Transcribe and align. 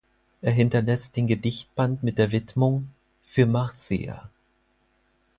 Er 0.41 0.51
hinterlässt 0.51 1.15
den 1.15 1.27
Gedichtband 1.27 2.01
mit 2.01 2.17
der 2.17 2.31
Widmung 2.31 2.89
„Für 3.21 3.45
Marcia“. 3.45 4.31